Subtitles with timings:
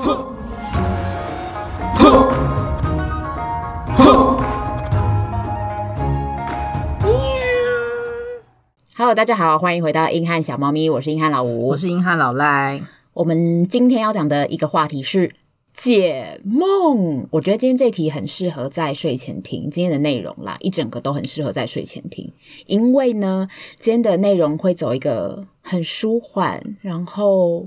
[0.00, 0.32] Hello，
[9.12, 12.80] 大家好，欢迎回到硬汉小猫咪，我是硬汉老吴，我是硬汉老赖。
[13.12, 15.32] 我们今天要讲的一个话题是
[15.72, 17.26] 解梦。
[17.32, 22.32] 我觉得今天这题很适合在睡前听，今天的内容啦，一整个都很适合在睡前听，
[22.66, 23.48] 因为呢，
[23.80, 27.66] 今天的内容会走一个很舒缓，然后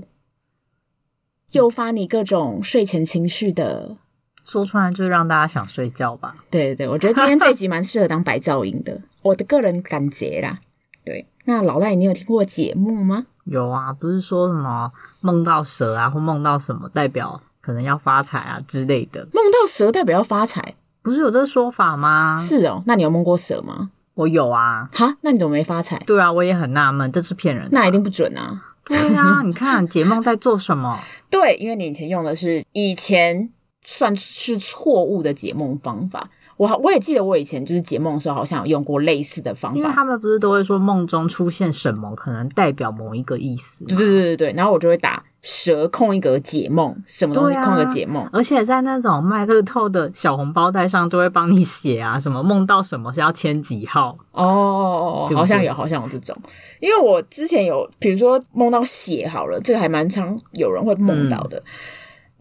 [1.52, 3.96] 诱发你各种睡前情绪的，
[4.44, 6.34] 说出来就让大家想睡觉吧。
[6.50, 10.56] 对对对，我觉得今天这集蛮适合当白噪音的， 我的个人感觉啦。
[11.04, 13.26] 对，那老赖，你有听过节目吗？
[13.44, 19.28] 有啊，不是说什么梦到蛇啊，或梦到什么代表可能要发财啊之类的。
[19.32, 22.36] 梦到蛇代表要发财，不是有这个说法吗？
[22.36, 23.90] 是哦，那你有梦过蛇吗？
[24.14, 24.88] 我有啊。
[24.94, 25.98] 哈，那你怎么没发财？
[26.06, 27.70] 对啊，我也很纳闷，这是骗人的。
[27.72, 28.71] 那一定不准啊。
[28.86, 30.98] 对啊，你看解梦在做什么？
[31.30, 33.50] 对，因为你以前用的是以前
[33.82, 36.28] 算是错误的解梦方法。
[36.58, 39.78] 我我也记得，我以前就是解梦的时候，好像有用过类似的方法。
[39.78, 43.84] 因为他们不是都会说梦中出现什么，可能代表某一个意思。
[43.86, 44.52] 对对对对对。
[44.56, 48.22] 然后我就会打蛇空一格解梦，什么东西空一格解梦。
[48.22, 48.30] 啊。
[48.32, 54.16] 而且在那种卖乐透的小红包袋上，都会帮你写啊，什么梦到什么是要签几号。
[54.30, 56.36] 哦，好像有，好像有这种。
[56.80, 61.58] 因为我之前有，比如说梦到血好了，这个还蛮常有人会梦到的。
[61.58, 61.62] 嗯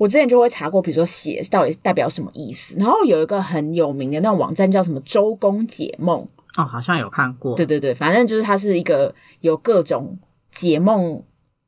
[0.01, 7.55] 我之前就会查过，比如说血到底代表什么意思，然后有一个很有名的那种网站叫什么周公解梦哦，好像有看过。
[7.55, 10.17] 对对对，反正就是它是一个有各种
[10.49, 11.21] 解梦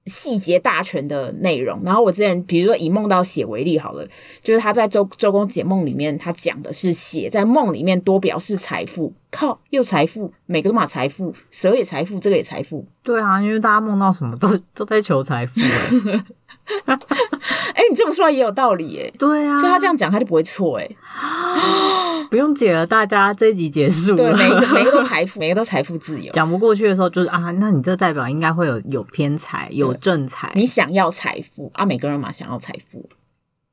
[0.05, 1.81] 细节大全的内容。
[1.83, 4.05] 然后我之前比如说以梦到血为例好了，
[4.41, 12.85] 就是他在周周公解梦里面，他讲的是血在梦里面多表示财富，靠又财富，每个都嘛财富，蛇也财富，这个也财富。
[13.01, 15.53] 对啊，因为大家梦到什么都都在求财富。
[16.85, 19.11] 哎、欸，你这么说也有道理哎。
[19.17, 20.89] 对啊，所以他这样讲他就不会错哎。
[22.29, 24.15] 不用解了，大家这一集结束了。
[24.15, 26.31] 对，每一个每一个都财富，每一个都财富自由。
[26.31, 30.51] 讲不过去的时候，就是啊，那你这代表应该会有有偏财，有正财。
[30.55, 31.85] 你想要财富啊？
[31.85, 33.07] 每个人嘛想要财富。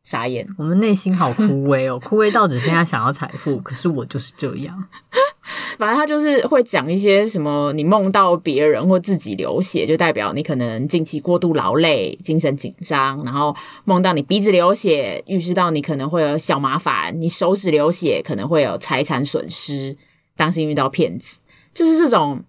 [0.03, 3.59] 傻眼，我们内心好枯萎哦，枯萎到只剩下想要财富。
[3.59, 4.85] 可是我就是这样。
[5.79, 19.97] 反正他就是会讲一些什么，你梦到别人或自己流血，就代表你可能近期过度劳累、精神紧张；然后梦到你鼻子流血，预示到你可能会有小麻烦；你手指流血，可能会有财产损失，
[20.37, 21.39] 当心遇到骗子。
[21.73, 22.43] 就是这种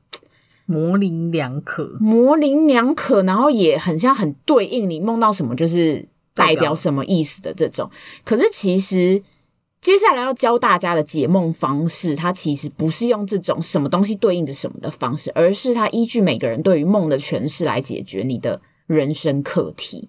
[0.66, 7.90] 模棱两可，模棱两可，然后也很像很对应你梦到什么，就是代表什么意思的这种。
[8.24, 9.24] 可是其实。
[9.82, 20.08] 接下来要教大家的解梦方式，它其实不是用这种什么东西对应着什么的方式，而是它依据每个人对于梦的诠释来解决你的人生课题。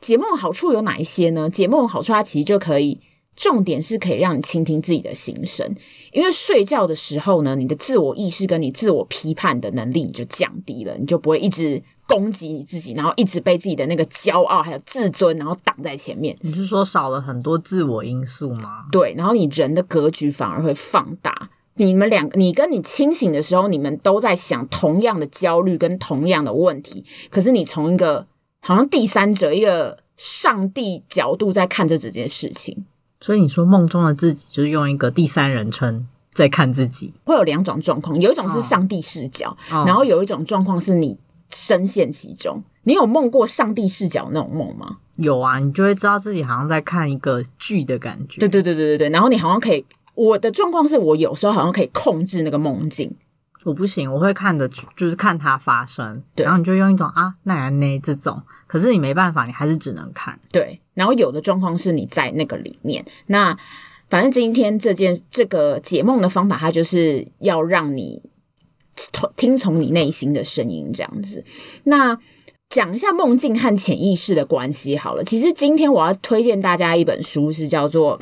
[0.00, 1.50] 解梦好处有哪一些呢？
[1.50, 3.02] 解梦好处它其实就可以，
[3.36, 5.76] 重点是可以让你倾听自己的心声，
[6.12, 11.82] 因为睡觉的时候呢，你的自我意识跟你自我批判的能力你就降低了，你就不会一直。
[12.06, 16.36] 攻击你自己，然后一直被自己的那个骄傲还有自尊，然后挡在前面。
[16.42, 18.84] 你是说少了很多自我因素吗？
[18.90, 21.50] 对，然后你人的格局反而会放大。
[21.76, 28.26] 你们两个，你跟你清醒的时候，你们都在想同样的焦虑跟同样的问题，可是你从一个
[28.60, 32.84] 好像第三者、一个上帝角度在看着这件事情。
[33.22, 41.16] 所以你说梦中的自己就是用一个第三人称在看自己，会有两种状况，有一种是上帝视角，哦、然后有一种状况是你。
[41.52, 44.96] 深陷其中，你有梦过上帝视角那种梦吗？
[45.16, 48.40] 有啊，你就会知道自己好像在看一个剧的感觉。
[48.40, 53.14] 对对对对对对，然后你好像可以，我的状况是我有时候好像可以控制那个梦境，
[53.64, 60.40] 我不行，我会看着就是看它发生，对，然后你就用一种啊那样那这种，可是你没办法，你还是只能看。
[60.50, 63.56] 对，然后有的状况是你在那个里面，那
[64.08, 68.22] 反正今天这件这个解梦的方法，它就是要让你。
[69.36, 71.44] 听从你内心的声音，这样子。
[71.84, 72.16] 那
[72.68, 75.22] 讲一下梦境和潜意识的关系好了。
[75.22, 78.20] 其实今天我要推荐大家一本书，是叫做……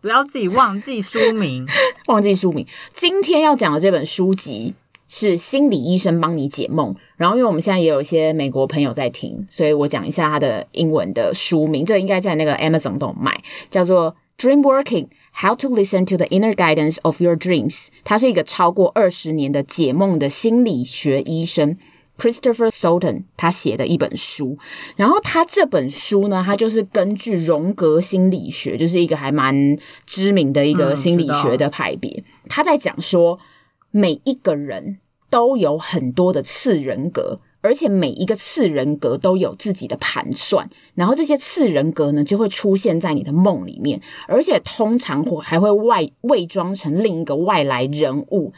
[0.00, 1.66] 不要自己忘记书名，
[2.08, 2.66] 忘记书名。
[2.92, 4.74] 今天要讲的这本书籍
[5.08, 6.94] 是《心理医生帮你解梦》。
[7.16, 11.84] 然后，因为我们现在也有一些美国朋友在听，所以我讲一下它的英文的书名。
[11.84, 14.14] 这应该在那个 Amazon 都有卖，叫做。
[14.38, 15.10] Dream Working:
[15.42, 17.88] How to Listen to the Inner Guidance of Your Dreams。
[18.04, 21.76] 他是一个超过二十年的解梦的心理学医生
[22.16, 24.56] ，Christopher Sultan，他写的一本书。
[24.94, 29.76] 然后他这本书呢，他就是根据荣格心理学，就是一个还蛮
[30.06, 32.22] 知名的一个心理学的派别。
[32.48, 33.40] 他在讲说，
[33.90, 34.98] 每一个人
[35.28, 48.52] 都有很多的次人格，而且每一个次人格都有自己的盘算，然后这些次人格呢就会出现在你的梦里面，而且通常会还会外伪装成另一个外来人物，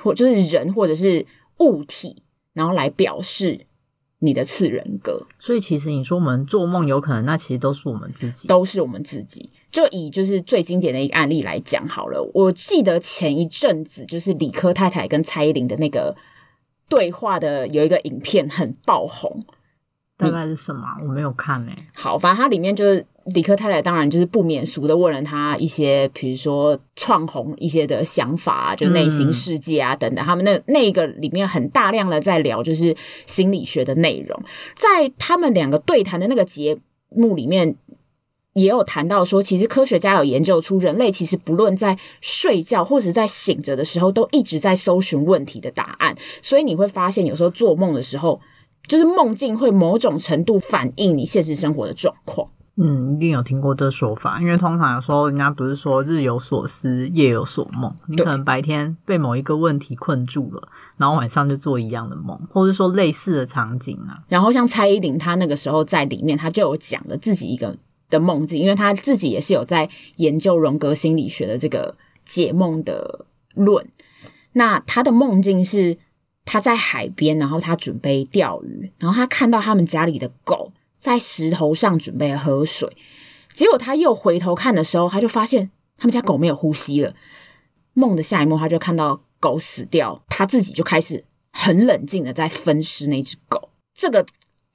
[0.00, 1.26] 或就是人或者是
[1.58, 2.22] 物体，
[2.54, 3.66] 然后来表示
[4.20, 5.26] 你的次人格。
[5.38, 9.50] 所以其实你说我们做梦有可能，那其实都是我们自己，都是我们自己。
[9.70, 16.16] 就以就是最经典的一个案例来讲好了，我记得前一阵子就是理科太太跟蔡依林的那个。
[16.88, 19.44] 对话的有一个影片很爆红，
[20.16, 20.82] 大概是什么？
[21.02, 21.86] 我没有看诶、欸。
[21.94, 30.24] 好，反正它里面就是李克太太，当然就是不免俗的问了他一些，比如说创红一些的想法啊，就内心世界啊等等。
[30.24, 32.96] 他们那那个里面很大量的在聊就是
[33.26, 34.42] 心理学的内容，
[34.74, 36.78] 在他们两个对谈的那个节
[37.10, 37.76] 目里面。
[38.58, 46.14] 也有谈到说，其实科学家有研究出，人类其实不论在睡觉或者在醒着的时候，都一直在搜寻问题的答案。
[46.42, 48.40] 所以你会发现，有时候做梦的时候，
[48.86, 52.48] 就是梦境会某种程度反映你现实生活的状况。
[52.80, 57.92] 嗯，一定有听过这说法，因为通常有时候人家不是说日有所思，夜有所梦。
[58.06, 64.14] 你可能白天被某一个问题困住了，然后晚上就做一样的梦，或者说类似的场景啊。
[64.28, 67.76] 然后像蔡依林，她那个时候在里面，她就有讲了自己一个。
[68.08, 73.86] 的梦境，因为他自己也是有在研究荣格心理学的这个解梦的论。
[74.52, 75.98] 那他的梦境是
[76.44, 82.96] 他在海边，然后他准备钓鱼，然后他看到他们家里的狗在石头上准备喝水，
[83.52, 87.14] 结果他又回头看的时候，他就发现他们家狗没有呼吸了。
[87.92, 93.70] 梦的下一幕，他就看到狗死掉，他自己就开始很冷静的在分尸那只狗。
[93.94, 94.24] 这个。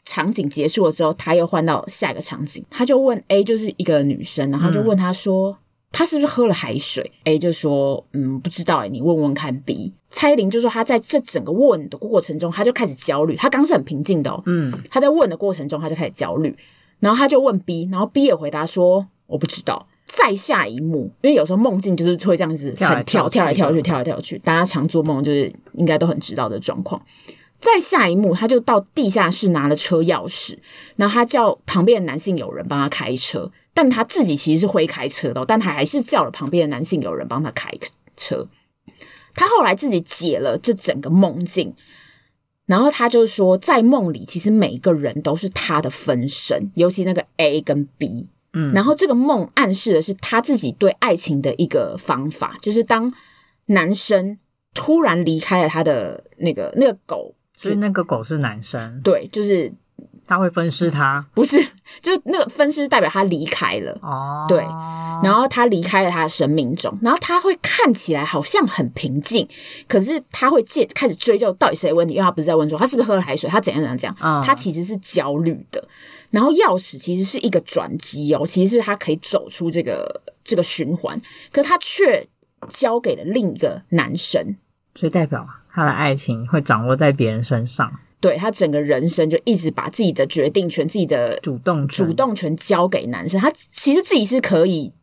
[0.06, 5.58] 场景结束了之后，他又换到下一个场景，他就问 A，就是一个女生，然后就问他说
[5.92, 13.36] ：“她、嗯、是不是喝了海水？”A 就说：“嗯，不知道诶，你问问看 B。”蔡依林就说：“她在这整个问的过程中，她就开始焦虑。
[13.36, 16.56] 她刚是很平静的哦，嗯，她在问的过程中，她就开始焦虑。
[17.00, 27.02] 然后她就问 B，然后 B 也回答说：‘我不知道。’再下一幕，因为有时候梦境就是会这样子很跳跳来跳去，跳来跳去，大家常做梦就是应该都很知道的状况。”
[27.64, 30.58] 再下一幕，他就到地下室拿了车钥匙，
[30.98, 37.72] 然后他叫旁边的男性友人帮他开车，但他自己其实是会开车的，但他还是叫了旁边的男性友人帮他开
[38.18, 38.50] 车。
[39.34, 41.74] 他后来自己解了这整个梦境，
[42.66, 53.14] 然后他就说，在梦里其实每个人都是他的分身，尤其那个 A 跟 B，嗯，然后这个梦暗示的是他自己对爱情的一个方法，就是当
[53.68, 54.38] 男生
[54.74, 57.34] 突然离开了他的那个那个狗。
[57.64, 59.72] 所以那个狗是男生，对，就是
[60.28, 61.58] 他会分尸他，不是，
[62.02, 64.58] 就是那个分尸代表他离开了，哦，对，
[65.24, 69.48] 然后他离开了他的生命中，然后他会看起来好像很平静，
[69.88, 75.84] 可是他会借开始追究到底谁的问题，因为他不是在问说他是不是喝了海水，他怎样怎样怎样，嗯，他其实是焦虑的，
[76.32, 81.22] 然后钥匙其实是一个转机哦，其实是他可以走出这个这个循环，
[81.52, 82.26] 可是他却
[82.70, 84.56] 交给了另一个男生，
[84.96, 85.63] 所以代表啊。
[85.74, 87.92] 他的爱情会掌握在别人身上，
[88.22, 93.42] 对，他整个人生就一直把自己的决定权、自己的主动主动权交给男生。
[93.42, 94.94] 他其实自己是可以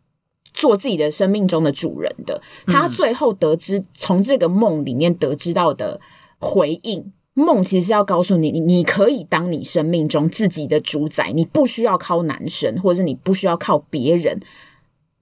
[0.55, 2.41] 做自己的生命中的主人的。
[2.67, 6.01] 他最后得知从这个梦里面得知到的
[6.39, 14.41] 回应，梦其实是要告诉你，你可以当你生命中自己的主宰，你不需要靠男生，或者是你不需要靠别人。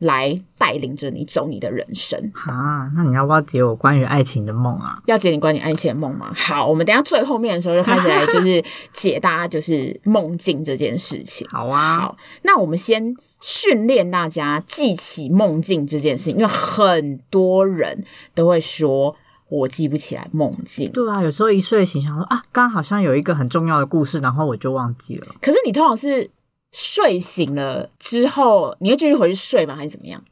[0.01, 2.89] 来带领着你走你的人生啊！
[2.95, 5.03] 那你要不要解我关于爱情的梦啊？
[5.07, 6.33] 要解你关于爱情的梦吗？
[6.37, 8.63] 好，我们等一下最后面的时候就开始来，就是
[8.93, 11.45] 解答就是梦境这件事情。
[11.51, 18.05] 好啊，好，那我们先训练大家记起梦境这件事情，因为很多人
[18.37, 19.17] 都会说
[19.49, 20.89] 我记不起来梦境。
[20.93, 25.27] 对啊，有时候一睡醒想说啊，刚刚好像有一个很重要的故事，然后我就忘记了。
[25.41, 26.31] 可是你通常是。
[26.73, 29.75] 睡醒了之后，你会继续回去睡吗？
[29.75, 30.23] 还是怎么样？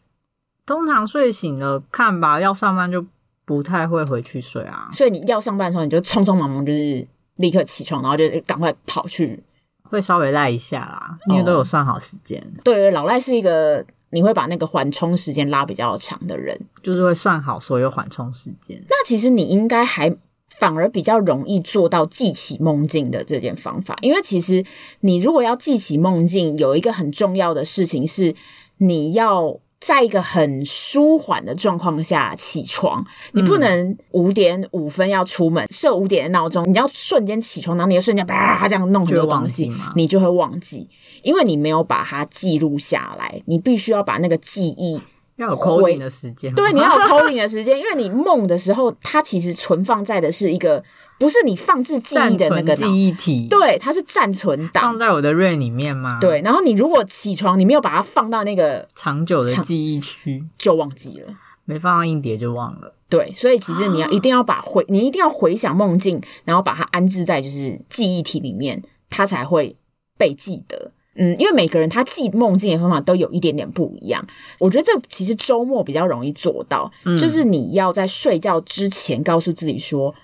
[0.66, 3.04] 通常睡醒了看吧，要上班就
[3.44, 4.88] 不太会回去睡啊。
[4.92, 9.42] 所以你要上班的时候，你就匆匆忙忙，就是立刻起床，然后就赶快跑去，
[9.84, 12.40] 会稍微赖一下啦，因为都有算好时间。
[12.40, 12.60] 哦。
[12.64, 18.82] 对，老赖是一个你会把那个缓冲时间拉比较长的人，就是会算好所有缓冲时间。
[18.88, 20.14] 那其实你应该还。
[20.58, 24.64] 反而比较容易做到记起梦境的这件方法，因为其实
[25.00, 28.34] 你如果要记起梦境，有一个很重要的事情是，
[28.78, 33.04] 你要在一个很舒缓的状况下起床。
[33.32, 40.88] 你不能五点五分要出门，设五点的闹钟，你要瞬间起床，然后你就瞬间啪这样弄很多东西，你就会忘记，
[41.22, 43.42] 因为你没有把它记录下来。
[43.44, 45.00] 你必须要把那个记忆
[45.36, 50.82] 要有 coding 的时间，对，你要有 coding 的时间，因为你梦的时候，它其实存放在的是一个
[51.18, 56.18] 不是你放置记忆的那个记忆体，对，它是暂存档，放在我的 RAM 里面吗？
[56.20, 61.34] 对，然后你如果起床，你没有把它放到那个长久的记忆区，就忘记了，
[61.66, 62.94] 没放到硬碟就忘了。
[63.08, 69.76] 对，所以其实你要一定要把回，你一定要回想梦境，然后把它安置在就是记忆体里面，它才会
[70.18, 70.92] 被记得。
[71.16, 74.24] 嗯，因为每个人他记梦境的方法都有一点点不一样。
[74.58, 80.14] 我觉得这其实周末比较容易做到，嗯、就是你要在睡觉之前告诉自己说：“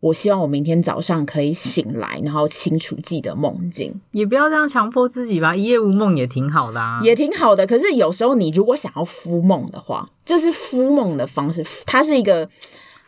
[0.00, 7.66] 我希望我明天早上可以醒来，然后清楚记得梦境。”也不要这样强迫自己吧，一夜无梦也挺好的啊，也挺好的。
[7.66, 12.48] 可是有时候你如果想要敷梦的话，这是敷梦的方式，它是一个。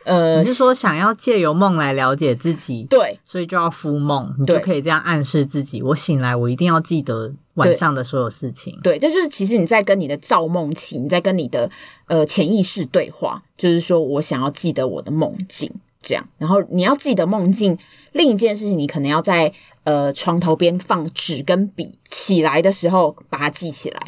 [0.05, 8.79] 呃，你是说想要借由梦来了解自己，对，所以就要敷梦，你就可以这样暗示自己：我醒来，我一定要记得晚上的所有事情。
[8.83, 11.69] 对，这就是其实你在跟你的造梦期，你在跟你的
[12.07, 15.71] 呃潜意识对话，就是说我想要记得我的梦境，
[16.01, 16.23] 这样。
[16.37, 17.77] 然后你要记得梦境，
[18.13, 19.51] 另一件事情，你可能要在
[19.85, 23.99] 呃床头边放纸跟笔，起来的时候把它记起来。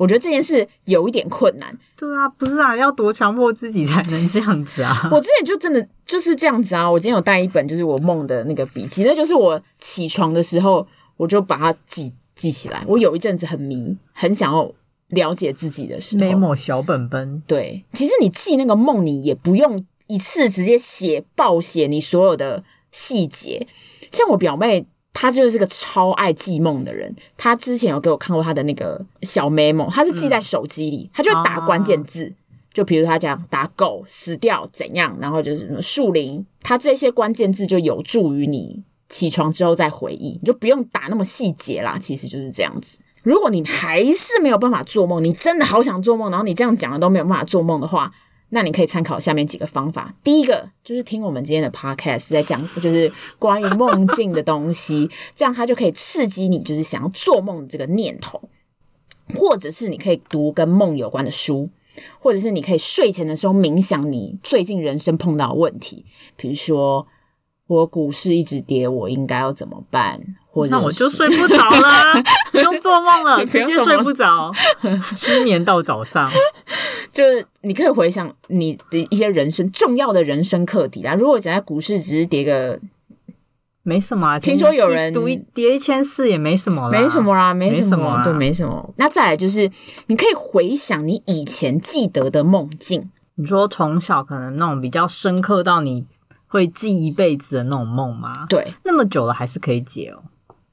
[0.00, 1.78] 我觉得这件事有一点困难。
[1.94, 5.06] 对啊，不是啊，要多强迫自己才能这样子啊！
[5.12, 6.90] 我之前就真的就是这样子啊。
[6.90, 10.86] 我今天有带一本，就是我梦的那个笔记，那就是我起床的时候，
[11.18, 12.82] 我就把它记记起来。
[12.86, 14.72] 我有一阵子很迷，很想要
[15.08, 17.42] 了解自己的时候，memo 小本本。
[17.46, 23.66] 对，其实你记那个梦，你也不用一次直接写报写你所有的细节。
[24.10, 24.86] 像我表妹。
[25.12, 27.14] 他就是个超爱记梦的人。
[27.36, 32.32] 他之前有给我看过他的那个小 memo，他是记在手机里，他就打关键字，
[32.72, 41.98] 就比如他讲打狗死掉怎样，然后就是什么树林，他这些关键字就有助于你起床之后再回忆，你就不用打那么细节啦。
[42.00, 42.98] 其实就是这样子。
[43.22, 48.10] 如果你还是没有办法做梦，你真的好想做梦，然后你这样讲的都没有办法做梦的话。
[48.50, 50.14] 那你可以参考下面几个方法。
[50.22, 58.40] 第一个就是听我们今天的 podcast 在讲，就是关于梦境的东西， 这样它就可以刺激你，就是想要做梦的这个念头。
[59.36, 61.70] 或者是你可以读跟梦有关的书，
[62.18, 66.04] 或者是你可以睡前的时候冥想你最近人生碰到的问题，
[66.36, 67.06] 比如说
[67.68, 70.34] 我股市一直跌，我应该要怎么办？
[70.50, 74.50] 或者那我就睡不着啦， 不用做梦了，直接睡不着，
[75.16, 76.30] 失眠到早上。
[77.12, 81.14] 就是你可以回想你的一些人生重要的人生课题啦。
[81.14, 82.78] 如果讲在股市只是跌个
[83.82, 85.12] 没什么啊，听说有人
[85.54, 88.92] 跌一千四也没什么啦，没什么啦，没什么，对，没什么。
[88.96, 89.70] 那再来就是
[90.06, 93.10] 你可以回想你以前记得的梦境。
[93.36, 96.04] 你说从小可能那种比较深刻到你
[96.46, 98.46] 会记一辈子的那种梦吗？
[98.48, 100.22] 对，那么久了还是可以解哦。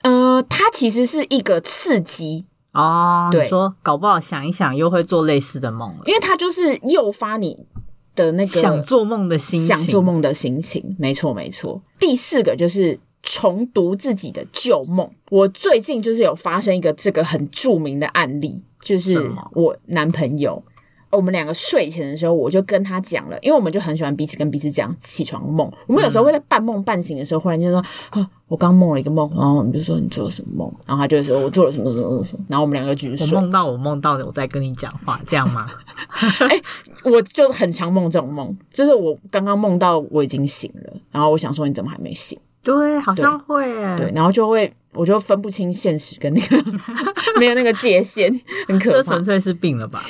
[0.01, 2.45] 呃，它其实是一个刺激。
[2.73, 7.65] 哦，对，说搞不好想一想又会做类似的梦了，因为它就是诱发你
[8.13, 11.81] 的那个想做梦的心情，想做梦的心情，没错没错。
[11.99, 15.09] 第四个就是重读自己的旧梦。
[15.31, 20.63] 我最近就是有发生一个这个很著名的案例，就是我男朋友。
[21.09, 25.71] 我们两个睡前的时候，我就跟他讲了，因为我们就很喜欢彼此跟彼此讲起床梦。
[25.87, 33.35] 我们有时候会在半梦半醒的时候，忽然间说：“啊，我刚梦了一个梦。”然后我们就说：“你做了什么梦？”然后他就说：“我做了什么什么什么。”然后我们两个继续睡。
[33.35, 35.65] 我梦到我梦到我在跟你讲话，这样吗？
[36.47, 36.63] 哎、欸，
[37.03, 42.37] 我就很常梦这种梦，就是我刚刚梦到我已经醒了，然后我想说：“你怎么还没醒？”
[42.75, 44.71] 对，好像会对，对，然后就会。
[44.93, 46.57] 我就分不清现实跟那个
[47.37, 48.27] 没有那个界限，
[48.67, 48.97] 很可怕。
[48.97, 50.01] 这纯粹是病了吧？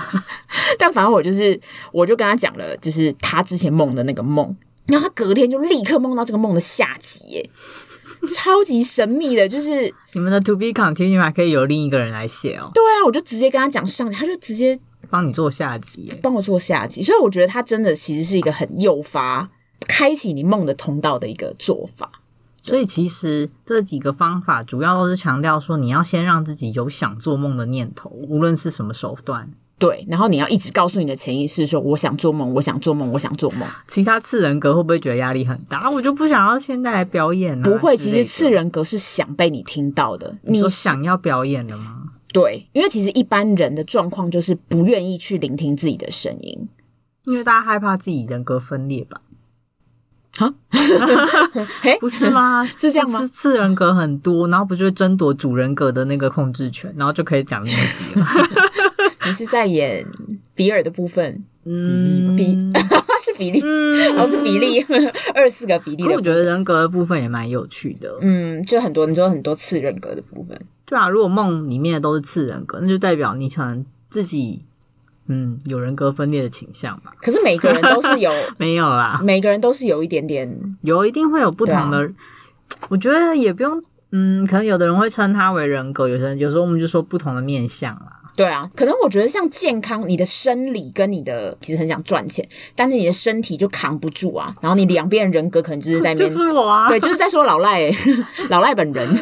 [0.78, 1.60] 但反正我就是，
[1.92, 7.50] 我就跟他讲了，就是他之前梦的那个梦，然后他隔天就立刻梦到这个梦的下集，耶，
[8.34, 9.46] 超级神秘的。
[9.46, 12.70] 就是你们的 To Be Continue 还可以由另一个人来写哦。
[12.72, 14.78] 对啊，我就直接跟他讲上集，他就直接
[15.10, 17.02] 帮你做下集，帮我做下集。
[17.02, 22.10] 所以我觉得他真的其实是一个很诱发、开启你梦的通道的一个做法。
[22.62, 29.50] 所以其实这几个方法主要都是强调说，你要先让自己有想做梦的念头，无论是什么手段。
[29.76, 35.90] 对，然后你要一直告诉你的潜意识说：“我想做梦，我想做梦，我想做梦。”其他次人格会不会觉得压力很大？
[35.90, 37.68] 我就不想要现在来表演呢？
[37.68, 40.38] 不会，其实次人格是想被你听到的。
[40.44, 42.12] 你想要表演的吗？
[42.32, 46.68] 对，因为其实一般人的状况就是不愿意去聆听自己的声音，
[47.26, 49.20] 因为大家害怕自己人格分裂吧。
[50.36, 50.52] 哈，
[51.82, 52.64] 哎，不是吗？
[52.76, 53.20] 是这样吗？
[53.32, 58.26] 次人格很多，然后不就会争夺主人格的那个控制权，然后就可以讲那些了。
[59.26, 60.04] 你是在演
[60.54, 61.42] 比尔的部分？
[61.66, 62.54] 嗯，比
[63.22, 64.84] 是比利，然后、嗯哦、是比利，
[65.34, 66.04] 二四个比利。
[66.08, 68.10] 我觉得人格的部分也蛮有趣的。
[68.20, 70.54] 嗯，就很多，你说很多次人格的部分。
[70.84, 74.62] 对啊，如果梦里面的都是次人格，那就代表你可能自己
[75.26, 77.12] 嗯，有人格分裂的倾向吧？
[77.20, 79.20] 可是每个人都是有 没有啦？
[79.22, 81.98] 每个人都是有一点点，有一定会有不同的。
[81.98, 82.08] 啊、
[82.88, 88.20] 我觉得也不用，嗯，可能有的人会称他为人格，有些人有时候我们就说不同的面相啦。
[88.36, 94.54] 对啊，可能我觉得像健康，你的生理跟你的其实很想赚钱，但是你的身体就扛不住啊。
[94.60, 97.96] 然后你两边人格可能就是在那边，就是我啊，对， 就是在说老赖、欸，
[98.50, 99.14] 老赖本人。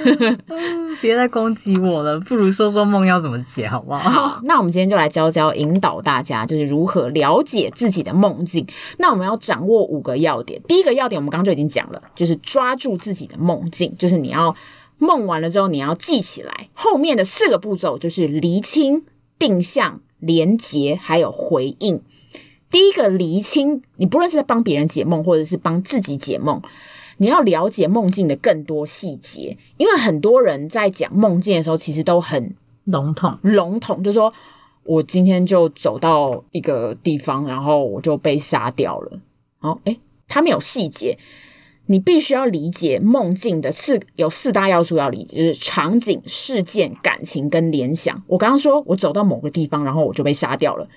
[1.01, 3.99] 别再攻击我了，不如说说梦要怎么解，好不好？
[3.99, 8.67] 好，那我们今天就来教教引导大家，就是如何了解自己的梦境。
[8.99, 10.61] 那我们要掌握五个要点。
[10.69, 14.55] 第一个要点我们刚刚就已经讲了，就是抓住自己的梦境，就是你要。
[15.03, 16.69] 梦完了之后，你要记起来。
[16.73, 19.05] 后面的四个步骤就是厘清、
[19.37, 22.01] 定向、连结，还有回应。
[22.71, 26.63] 第一个厘清，你不论是在帮别人解梦，或者是帮自己解梦，
[27.17, 29.59] 你要了解梦境的更多细节。
[29.77, 32.55] 因为很多人在讲梦境的时候，其实都很
[32.85, 33.37] 笼统。
[33.43, 34.33] 笼统，就是说
[34.85, 39.21] 我今天就走到一个地方，然后我就被杀掉了。
[39.59, 41.19] 哦，诶，他没有细节。
[41.93, 48.23] 你必须要理解梦境的四有四大要素要理解，就是场景、事件、感情跟联想。
[48.27, 50.89] 我刚刚说我走到某个地方，然后我就被杀掉了，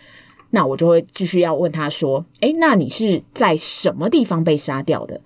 [0.52, 5.20] 那我就会继续要问他说：“诶，那你是在什么地方被杀掉的？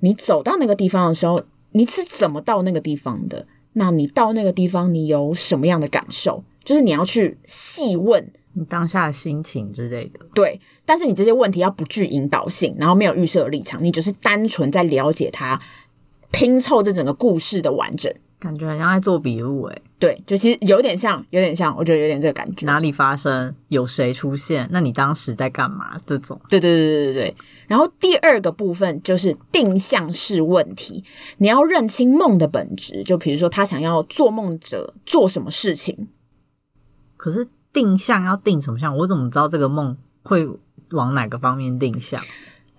[0.00, 3.46] 你走到那个地方的时候，你是怎么到那个地方的？
[3.74, 6.42] 那你到那个地方，你有什么样的感受？
[6.64, 15.58] 就是你要去细问。”你当下的心情之类的，对，但是你这些问题要不具引导性，然后没有预设立场，你只是单纯在了解它，
[16.30, 19.82] 拼凑这整个故事的完整，感觉很像在做笔录诶。
[19.98, 22.66] 对，就其实有点像，有点像，我觉得有点这个感觉。
[22.66, 23.54] 哪里发生？
[23.68, 24.68] 有谁出现？
[24.70, 25.96] 那你当时在干嘛？
[26.04, 26.38] 这种。
[26.50, 27.36] 对对对对对对。
[27.68, 31.02] 然后第二个部分就是定向式问题，
[31.38, 36.08] 你要认清梦的本质，就比如说他想要做梦者做什么事情，
[37.16, 37.48] 可是。
[37.72, 38.96] 定向要定什么向？
[38.96, 40.48] 我怎么知道这个梦会
[40.90, 42.20] 往哪个方面定向？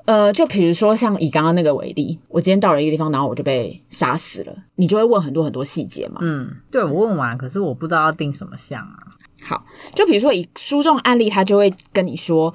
[0.05, 6.19] 呃，就比如说像以刚刚那个为例，我今天到了一个地方，然后我就被杀死了，你就会问很多很多细节嘛。
[6.21, 9.00] 嗯，对，我问完，可是我不知道要定什么向啊。
[9.41, 12.53] 好，就比如说以书中案例，他就会跟你说，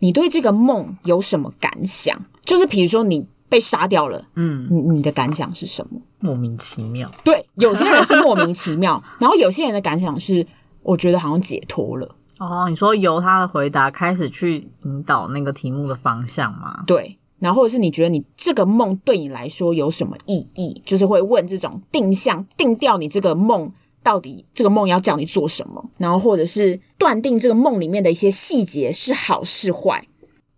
[0.00, 2.16] 你对这个梦有什么感想？
[2.44, 6.00] 就是比如说你被杀掉了，嗯，你你的感想是什么？
[6.18, 7.08] 莫名其妙。
[7.22, 10.44] 对，有些人是莫名其妙， 然后有些人的感想是。
[10.82, 12.68] 我觉得好像解脱了哦。
[12.68, 16.82] 你说由他的回答开始去引导那个题目的方向吗？
[16.86, 20.80] 对，然后或者是你觉得你这个梦对你来说有什么意义？
[20.84, 25.90] 就是会问这种定向定调，你这个梦到底这个梦要叫你做什么？
[25.98, 30.06] 然后或者是断定这个梦里面的一些细节是好是坏。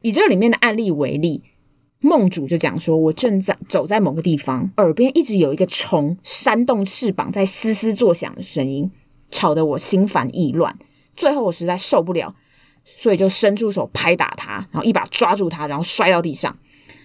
[0.02, 1.42] 以这个里面的案例为例，
[2.00, 8.90] 梦主就讲说：“我正在走在某个地方，耳边一直有一个虫扇动翅膀在嘶嘶作响的声音。”
[9.32, 10.78] 吵得我心烦意乱，
[11.16, 12.32] 最后我实在受不了，
[12.84, 16.56] 所以就伸出手拍打他，然后一把抓住他，然后摔到地上。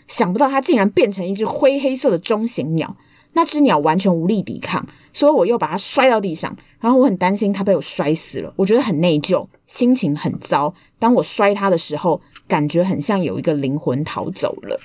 [0.07, 2.95] 想不到他竟然变成一只灰黑色的中型鸟，
[3.33, 6.55] 那只鸟完全无力抵抗，所以我又把它摔到地上。
[6.79, 10.73] 然后我很担心它被我摔死了，我觉得很内疚，心情很糟。
[10.99, 14.79] 当我摔它的时候，感觉很像有一个灵魂逃走了。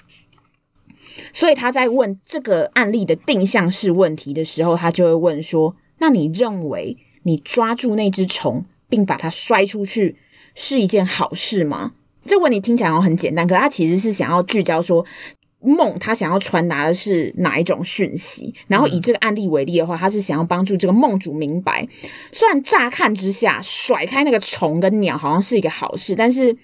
[1.32, 10.16] 所以他在问这个案例的定向式问题的时候，他就会问说：“那你认为？”你抓住那只虫，并把它摔出去，
[10.54, 11.92] 是一件好事吗？
[12.24, 15.04] 这问题听起来好像很简单，可他其实是想要聚焦说
[15.60, 18.54] 梦，他想要传达的是哪一种讯息。
[18.68, 21.86] 然后以这个案例为例的话，他是想要帮助这个梦主明白，
[22.30, 26.56] 虽然乍看之下甩开那个虫跟鸟好像是一个好事，但是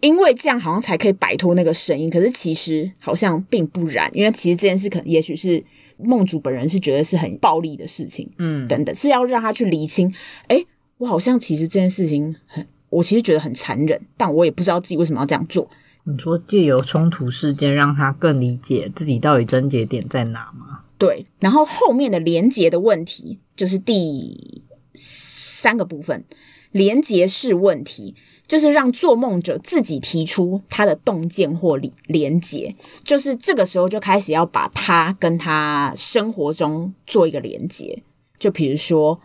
[0.00, 5.62] 因为这样好像才可以摆脱那个声音，可是其实好像并不然，因为其实这件事可能也许是。
[5.98, 10.12] 梦主本人是觉得是很暴力的事情，嗯，等等，是要让他去厘清。
[10.48, 10.62] 诶，
[10.98, 15.70] 我好像其实这件事情很，我其实觉得很残忍，但我也不知道自己为什么要这样做。
[16.04, 20.80] 你说借由冲突事件让他更理解自己到底症结点在哪吗？
[20.98, 26.26] 对，然后后面的连结的问题就是第三个部分，
[26.72, 28.14] 连结式问题。
[28.46, 38.02] 就是让做梦者自己提出他的洞见或连连结，就是这个时候就开始要把他跟他生活中做一个连结。
[38.38, 39.20] 就比如说，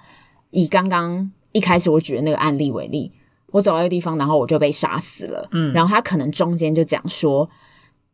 [0.49, 3.11] 以刚刚一开始我举的那个案例为例，
[3.51, 5.47] 我走到一个地方，然后我就被杀死了。
[5.51, 7.49] 嗯，然后他可能中间就讲说：“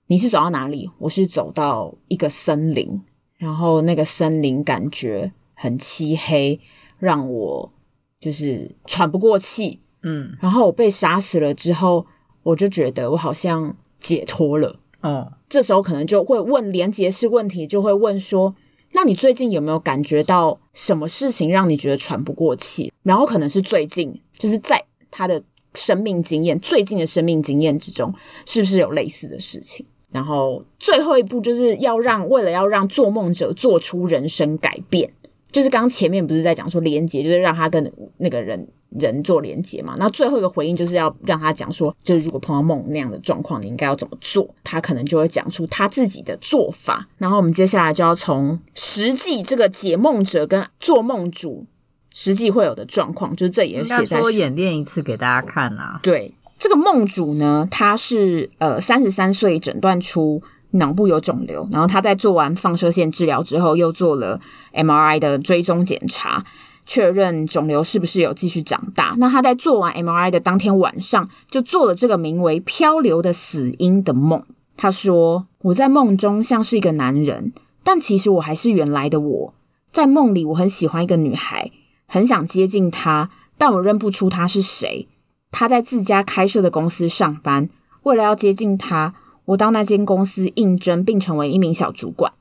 [0.08, 3.02] 你是走到哪里？”我是走到一个森林，
[3.38, 6.60] 然后那个森林感觉很漆黑，
[6.98, 7.72] 让我
[8.20, 9.80] 就是喘不过气。
[10.04, 12.06] 嗯，然后我被杀死了之后，
[12.44, 14.80] 我就觉得我好像解脱了。
[15.02, 18.56] 哦，这时候可能就会问连结式问题，就会问说：
[18.94, 22.92] 那你最近有没有感觉到什么事情让你觉得喘不过气？
[23.04, 28.14] 然后可能是最近，就是在他的生命经验，最近的生命经验之中，
[28.46, 29.86] 是不是有类似的事情？
[30.10, 35.12] 然后最后一步就是要让，为了要让做梦者做出人生改变，
[35.52, 39.96] 就是刚刚前面不是在讲说连接，就是让他跟那个人人做连接嘛。
[39.98, 44.48] 那最后一个回应就是要让他讲说，就是如果碰到梦那样的状况，你应该要怎么做？
[44.64, 47.08] 他可能就会讲出他自己的做法。
[47.18, 51.66] 然后我们接下来就要从实际这个解梦者跟做梦主
[52.14, 56.00] 实际会有的状况，就是这也写在说演练一次给大家看啊。
[56.02, 56.34] 对。
[56.60, 64.42] 这个梦主呢，他是呃三十三岁，诊断出脑部有肿瘤，然后他在做完放射线治疗之后，又做了
[64.74, 66.44] MRI 的追踪检查，
[66.88, 69.14] 确认肿瘤是不是有继续长大。
[69.20, 74.44] 那他在做完 MRI 的当天晚上，就做了这个名为“漂流的死因”的梦。
[74.76, 77.52] 他说：“我在梦中像是一个男人，
[77.84, 79.54] 但其实我还是原来的我。
[79.92, 81.70] 在梦里，我很喜欢一个女孩，
[82.08, 85.08] 很想接近她，但我认不出她是谁。”
[85.50, 87.70] 他在自家开设的公司上班，
[88.04, 89.14] 为了要接近她，
[89.46, 92.32] 我到那间公司应征，并成为一名小主管。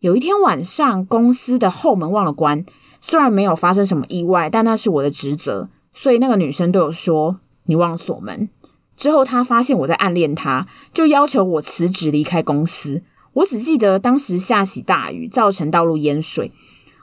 [0.00, 2.64] 有一天晚上，公司的后门忘了关，
[3.02, 8.48] 虽然没有发生什么意外，但那是我的职责，所以那个女生对我说：“你忘了锁门。”
[8.96, 13.02] 之后，她发现我在暗恋她，就要求我辞职离开公司。
[13.34, 16.50] 我只记得当时下起大雨，造成道路淹水。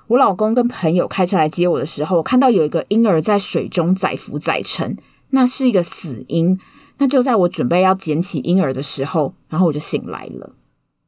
[0.08, 4.98] 我老公跟朋友开车来接我的时候，看到有一个婴儿在水中载浮载沉。
[5.30, 6.60] 那是一个死婴，
[6.98, 10.54] 那就在我准备要捡起婴儿的时候，然后我就醒来了。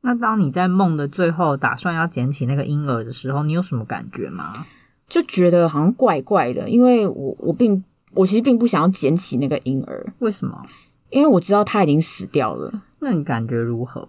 [0.02, 4.66] 那当你在梦的最后打算要捡起那个婴儿的时候，你有什么感觉吗？
[5.08, 7.84] 就觉得好像怪怪的，因为我我并
[8.14, 10.14] 我其实并不想要捡起那个婴儿。
[10.20, 10.66] 为什么？
[11.10, 12.84] 因为我知道他已经死掉了。
[13.00, 14.08] 那你感觉如何？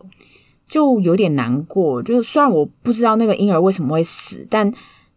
[0.67, 2.03] 就有点难过。
[2.03, 4.73] 就虽然我不知道那个婴儿为什么会死，但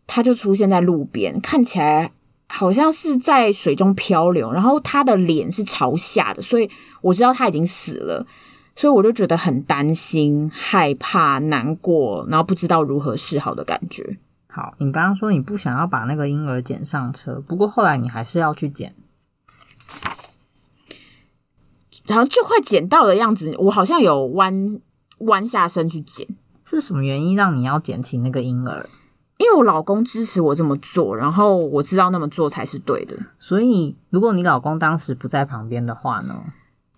[0.07, 2.12] 他就出现在路边，看起来。
[2.49, 6.69] 好像是在水中漂流，然后他的脸是朝下的，所以
[7.01, 8.23] 我知道他已经死了，
[8.75, 14.17] 所以我就觉得很担心、害怕、难过，然后不知道如何是好的感觉。
[14.47, 18.95] 好，你刚刚说你不想要把那个婴儿捡上车，不过后来你还是要去捡，
[22.05, 24.81] 然后就快捡到的样子，我好像有弯
[25.19, 26.27] 弯下身去捡，
[26.63, 28.86] 是什么原因让你要捡起那个婴儿？
[29.38, 33.17] 因为我老公支持我这么做，然后我知道那么做才是对的。
[33.38, 36.43] 所以，如果你老公当时不在旁边的话呢？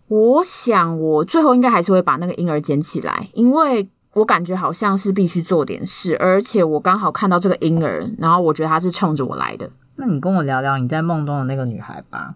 [0.07, 9.71] 我想我最后应该还是会把那个婴儿捡起来，因为我感觉好像是必须做点事，而且我刚好看到这个婴儿，然后我觉得他是冲着我来的。
[9.97, 12.35] 那你跟我聊聊你在梦中的那个女孩吧。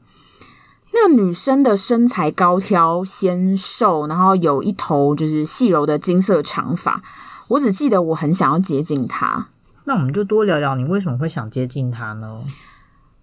[0.92, 7.02] 那个女生的身材高挑纤瘦，然后有一头就是细柔的金色长发。
[7.50, 9.50] 我只记得我很想要接近她。
[9.86, 12.42] 那我们就多聊聊，你为什么会想接近她呢？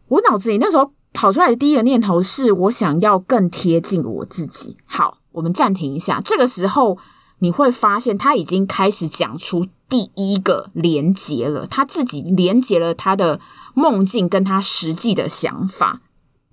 [0.06, 4.76] 我脑子里那时候跑出来的第一个念头是我想要更贴近我自己。
[4.84, 6.20] 好，我们暂停一下。
[6.20, 6.98] 这个时候
[7.38, 13.40] 你会发现他已经开始讲出第一个连接了，他自己连接了他的
[13.72, 16.02] 梦境跟他实际的想法。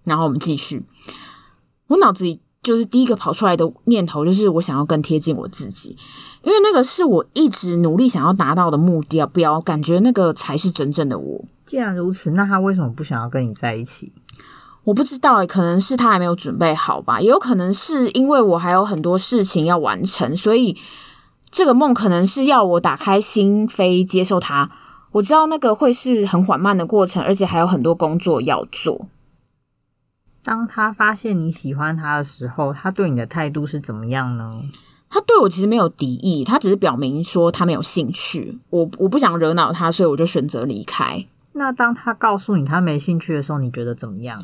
[0.06, 0.86] 然后我们继续，
[1.88, 2.39] 我脑子里。
[2.63, 5.97] 就是第一个跑出来的念头，就是我想要更贴近我自己，
[6.41, 9.02] 因为那个是我一直努力想要达到的目
[9.34, 11.45] 标，感觉那个才是真正的我。
[11.65, 14.13] 既然如此，那他为什么不想要跟你在一起？
[14.86, 20.78] 我不知道欸，可能是他还没有准备好吧，也有可能是因为我还有很多事情要完成，所以
[21.49, 24.69] 这个梦可能是要我打开心扉接受他。
[25.13, 29.08] 我知道那个会是很缓慢的过程，而且还有很多工作要做。
[30.43, 34.51] 当他发现你喜欢他的时候，他对你的态度是怎么样呢？
[35.10, 38.60] 他对我其实没有敌意，他只是表明说他没有兴趣。
[38.69, 41.25] 我我不想惹恼他，所以我就选择离开。
[41.53, 44.43] 那当他告诉你他没兴趣的时候，你觉得怎么样？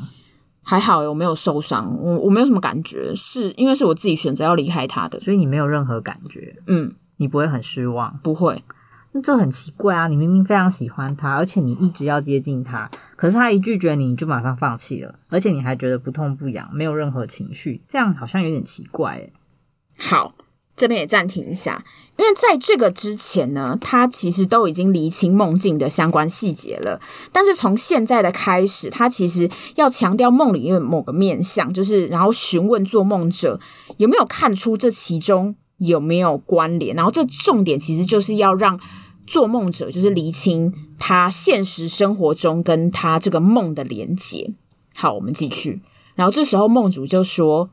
[0.62, 6.56] 还好，我没有受伤，我我没有什么感觉，是因为是我自己选择要离开他的，所以你没有任何感觉。
[6.66, 8.18] 嗯，你不会很失望？
[8.22, 8.62] 不会。
[9.12, 10.06] 那这很奇怪啊！
[10.06, 19.32] 你明明非常喜欢他，而且你一直要接近他，可是他一拒绝你，你就马上放弃了，而且你还觉得不痛不痒，没有任何情绪，这样好像有点奇怪诶。
[19.98, 20.34] 好，
[20.76, 21.84] 这边也暂停一下，
[22.18, 27.00] 因为在这个之前呢，他其实都已经厘清梦境的相关细节了，
[27.32, 33.58] 但是从现在的开始，他其实要强调梦里面某个面向，就是然后询问做梦者
[33.96, 35.56] 有没有看出这其中。
[35.80, 36.94] 有没有关联？
[36.94, 38.80] 然后这重点其实就是要让
[39.26, 44.54] 做梦者就是厘清他现实生活中跟他这个梦的连结。
[44.94, 45.82] 好，我们继续。
[46.14, 47.70] 然后这时候梦主就说：“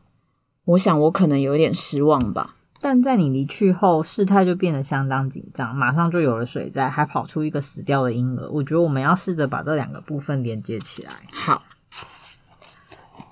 [0.65, 8.49] 我想我可能有点失望吧。”但在你离去后，事态就变得相当紧张，马上就有了水灾，还跑出一个死掉的婴儿。
[8.51, 11.11] 我觉得我们要试着把这两个部分连接起来。
[11.33, 11.63] 好。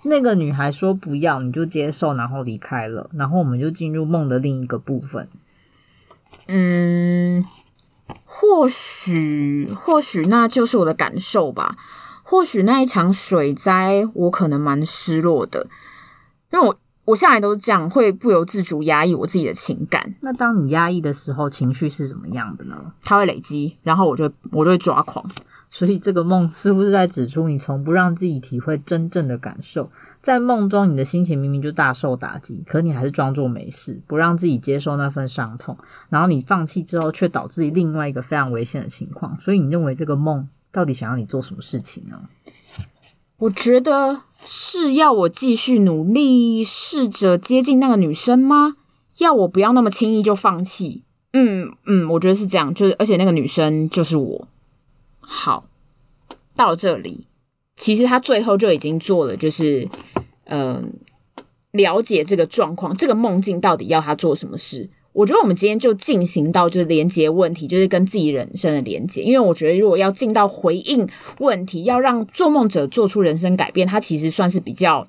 [0.07, 5.27] 那个女孩说不要，你就接受，然后离开了，然后我们就进入梦的另一个部分。
[6.47, 7.45] 嗯，
[8.23, 11.75] 或许或许那就是我的感受吧。
[12.23, 15.67] 或许那一场水灾，我可能蛮失落的，
[16.51, 20.15] 因为我我向来都是这样，会不由自主压抑我自己的情感。
[20.21, 22.93] 那当你压抑的时候，情绪是怎么样的呢？
[23.03, 25.23] 它会累积，然后我就我就会抓狂。
[25.77, 29.91] 所以这个梦似乎是在指出你从不让自己体会真正的感受？
[30.21, 35.77] 在梦中，你的心情明明就大受打击，可你还是装作没事，不让自己接受那份伤痛。
[36.07, 39.37] 然后你放弃之后，却导致另外一个非常危险的情况。
[39.37, 42.21] 所以你认为这个梦到底想要你做什么事情呢？
[43.35, 48.77] 我觉得是要我继续努力，试着接近那个女生吗？
[49.17, 51.03] 要我不要那么轻易就放弃？
[51.33, 52.73] 嗯嗯，我觉得是这样。
[52.73, 54.47] 就是而且那个女生就是我。
[55.27, 55.67] 好，
[56.55, 57.27] 到这里，
[57.75, 59.89] 其实他最后就已经做了，就是，
[60.45, 60.93] 嗯、
[61.71, 64.89] 了解这个状况，这个梦境到底要他做什么事。
[65.13, 69.23] 我觉得我们今天就进行到就是连接问题，就是跟自己人生的连接。
[69.23, 71.07] 因为我觉得如果要进到回应
[71.39, 75.07] 问题，要让做梦者做出人生改变，它其实算是比较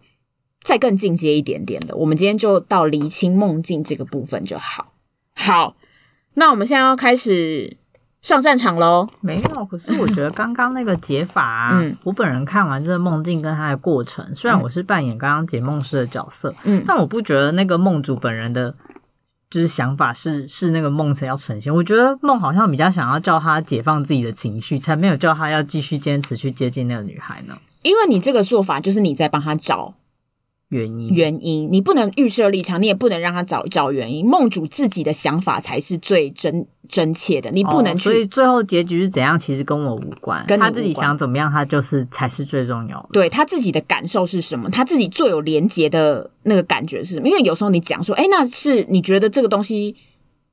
[0.63, 1.97] 再更进阶一点点的。
[1.97, 4.93] 我们今天就到厘清梦境这个部分就好。
[5.35, 5.77] 好，
[6.35, 7.77] 那我们现在要开始。
[8.27, 9.09] 上战场喽！
[9.21, 18.75] 没有，可是我觉得刚刚那个解法啊， 嗯，我本人看完这个梦境跟他的过程，虽然我是扮演刚刚解梦师的角色，嗯，但我不觉得那个梦主本人的，
[19.49, 21.73] 就是想法是是那个梦程要呈现。
[21.73, 27.57] 我觉得梦好像比较想要叫他解放自己的情绪，才没有叫他要继续坚持去接近那个女孩呢。
[27.83, 29.95] 因为你这个做法就是你在帮他找。
[30.77, 34.27] 原因，原因，你不能预设立场，你也不能让他找找原因。
[34.27, 38.11] 梦主自己的想法才是最真真切的，你不能去。
[38.11, 40.45] 哦，所以最后结局是怎样，其实跟我无关。
[40.47, 43.09] 跟他自己想怎么样，他就是才是最重要的。
[43.13, 44.69] 对，他自己的感受是什么？
[44.71, 47.29] 他自己最有连结的那个感觉是什么？
[47.29, 49.97] 因为有时候你讲说，哎，那是你觉得这个东西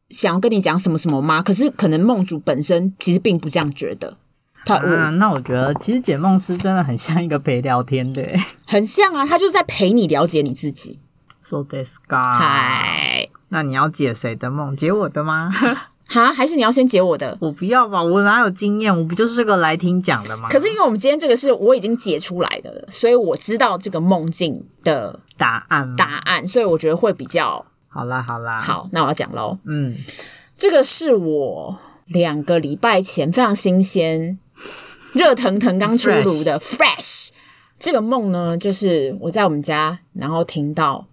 [0.10, 1.42] 想要跟你讲什么什么吗？
[1.42, 4.18] 可是可能梦主本身其实并不这样觉得。
[4.66, 8.26] 他啊，那我觉得其实解梦师真的很像一个陪聊天的，
[8.74, 11.00] 很像啊，他就是在陪你了解你自己。
[11.40, 14.76] So this guy，嗨，那你要解谁的梦？
[14.76, 15.52] 解我的吗？
[16.10, 17.38] 哈，还是你要先解我的？
[17.40, 18.98] 我不要吧，我哪有经验？
[18.98, 20.50] 我不就是个来听讲的吗？
[20.50, 29.60] 可是因为我们今天这个是我已经解出来的了，所以我知道这个梦境的答案，答案，所以我觉得会比较好啦，好啦，好，那我要讲喽。
[29.66, 29.96] 嗯，
[30.58, 34.40] 这个是我两个礼拜前非常新鲜。
[35.14, 37.28] 热腾腾刚出炉的 fresh，
[37.80, 41.06] 这个梦呢，就是我在我们家，然后听到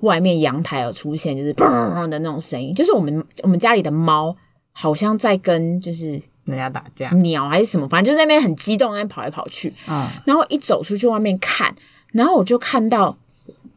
[0.00, 4.36] 外面阳台有出现，就是砰的那种声音，就是我们我们家里的猫
[4.72, 9.72] 好像在跟就是人家打架，鸟还是什么，反正就在那边很激动，在那边跑来跑去。
[9.88, 11.74] 嗯，然后一走出去外面看，
[12.12, 13.16] 然后我就看到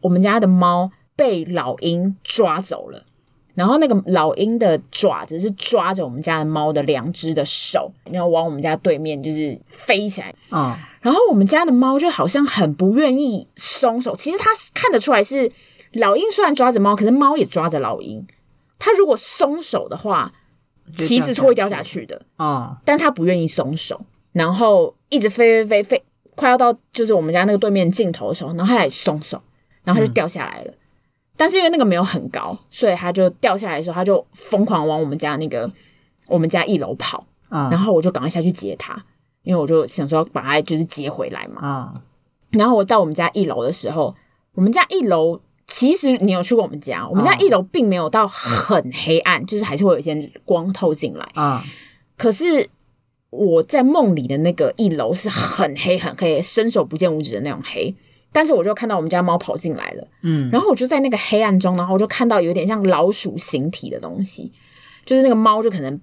[0.02, 3.04] 我们家的猫被老鹰抓走了。
[3.54, 10.34] 然后那个老鹰的爪子是抓着我们家的猫的两只的手，然后往我们家对面就是飞起来。
[10.52, 14.16] 嗯，然后我们家的猫就好像很不愿意松手。
[14.16, 15.52] 其实它看得出来是
[15.94, 18.26] 老鹰虽然抓着猫，可是猫也抓着老鹰。
[18.80, 20.32] 它如果松手的话，
[20.96, 22.22] 其实是会掉下去的。
[22.40, 26.04] 嗯，但它不愿意松手，然后一直飞飞飞飞，
[26.36, 29.42] 快要到就是我们家那个对面尽头的时候，然后它才松手，
[29.84, 30.72] 然后它就掉下来了。
[30.72, 30.78] 嗯
[31.38, 35.68] 但是因为那个没有很高，所以它就掉下来的时候，它就疯狂往我们家那个
[36.28, 39.04] 我们家一楼跑，嗯，然后我就赶快下去接它，
[39.44, 42.02] 因为我就想说把它就是接回来嘛，嗯，
[42.60, 44.16] 然后我到我们家一楼的时候，
[44.54, 51.64] 我们家一楼其实你有去过我们家，我们家一楼并没有到很黑暗，就是还是会有一些光透进来，啊，
[52.18, 52.68] 可是
[53.30, 57.96] 我在梦里的那个一楼是很黑很黑，伸手不见五指的那种黑。
[58.34, 64.50] 但是我就看到我们家猫跑进来了，嗯，然后我就在那个黑暗中，然后我就看到有点像老鼠形体的东西，
[65.06, 66.00] 就是那个猫就可能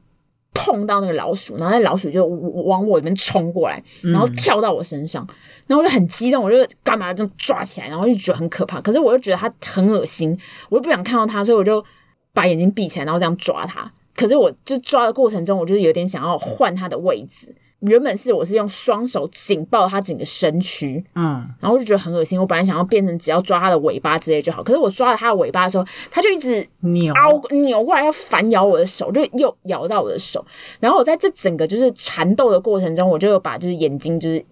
[0.55, 5.35] 碰到那个老鼠，然后那老鼠就往我这边冲过来，然后跳到我身上，嗯、
[5.69, 10.37] 然后我就很激动，我就干嘛就抓起来，然后就觉得很可怕，可是我又觉得它很恶心，
[10.69, 11.85] 我又不想看到它，所以我就
[12.33, 13.91] 把眼睛闭起来，然后这样抓它。
[14.15, 17.55] 可是我就抓的过程中，我就有点想要换它的位置。
[17.81, 22.39] 原本是我是用双手紧抱它整个身躯，嗯，然后我就觉得很恶心。
[22.39, 30.45] 我本来想要变成只要抓它的尾巴之类就好，可是我抓了它的尾巴的时候，它就一直扭凹扭过来要反咬我的手，就又咬到我的手。
[30.81, 34.45] 然后我在这整个就是缠斗的过程中，我就把就是眼睛就是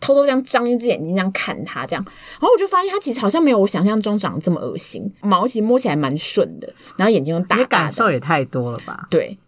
[0.00, 2.02] 偷偷这样张一只眼睛这样看它，这样，
[2.40, 9.06] 然后我就发现它其实好像没有我想象中长得这么恶心，毛其实摸起来蛮顺的，然后眼睛又大大的，感受也太多了吧？
[9.10, 9.38] 对。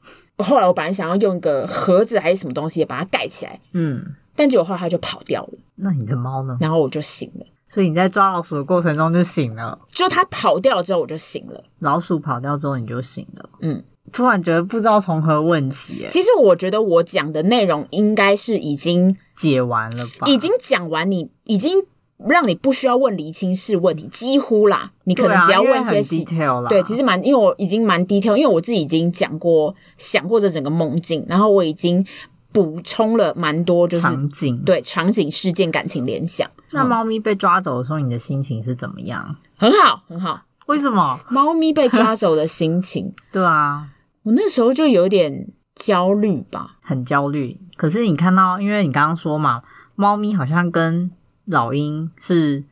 [0.42, 5.52] 后来我本来想要用一个盒子还是什么东西把它盖起来，嗯，但结果后来它就跑掉了。
[5.76, 6.56] 那你的猫呢？
[6.60, 7.46] 然后我就醒了。
[7.68, 11.64] 所以你在抓老鼠的过程中就醒了，就它跑掉了之后我就醒了。
[11.78, 16.06] 老鼠跑掉之后你就醒了，嗯，突然觉得不知道从何问起。
[16.10, 21.84] 其实我觉得我讲的内容应该是已经解完了吧，已经讲完，你已经。
[22.28, 26.68] 让你不需要问厘清式问题，几乎啦，你可能只要问一些细节啦。
[26.68, 32.04] 对，其实蛮，因为我已经蛮 detail，因为我自己已经讲过、想过这整个梦境，然后我已经
[32.52, 36.48] 补充了蛮多，就是场景，对场景、事件、感情联想。
[36.72, 39.36] 那猫咪被抓走的时候，你的心情是怎么样？
[39.56, 40.42] 很好，很好。
[40.66, 41.18] 为什么？
[41.28, 43.12] 猫咪被抓走的心情？
[43.32, 43.88] 对啊，
[44.22, 47.60] 我那时候就有点焦虑吧，很焦虑。
[47.76, 49.62] 可是你看到，因为你刚刚说嘛，
[49.96, 51.10] 猫咪好像跟
[51.46, 52.64] 老鹰是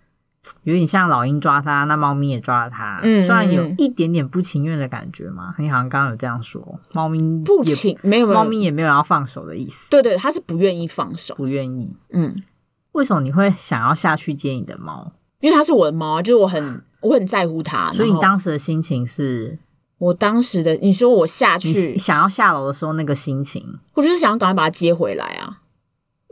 [0.62, 3.00] 有点像老鹰抓它，那猫咪也抓了它。
[3.02, 5.54] 嗯，虽然有一点点不情愿的感觉嘛。
[5.58, 9.90] 你好像刚刚有这样说，猫咪不情没有，猫咪也没有要放手的意思。
[9.90, 11.96] 对对，它是不愿意放手，不愿意。
[12.10, 12.42] 嗯，
[12.92, 15.12] 为什么你会想要下去接你的猫？
[15.40, 17.92] 因为它是我的猫，就是我很我很在乎它。
[17.92, 19.58] 所以你当时的心情是？
[19.98, 25.59] 我当时的你说我下去想要下楼的时候那个心情，我就是想要赶快把它接回来啊。